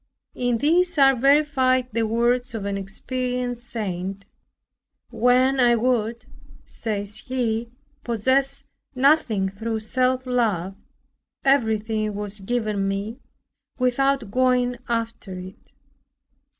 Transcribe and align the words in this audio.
In 0.33 0.57
this 0.57 0.97
are 0.97 1.15
verified 1.15 1.89
the 1.93 2.07
words 2.07 2.55
of 2.55 2.65
an 2.65 2.75
experienced 2.75 3.69
saint; 3.69 4.25
"When 5.11 5.59
I 5.59 5.75
would," 5.75 6.25
says 6.65 7.17
he, 7.17 7.69
"possess 8.03 8.63
nothing 8.95 9.49
through 9.49 9.77
self 9.81 10.25
love, 10.25 10.73
everything 11.45 12.15
was 12.15 12.39
given 12.39 12.87
me 12.87 13.19
without 13.77 14.31
going 14.31 14.77
after 14.89 15.37
it." 15.37 15.59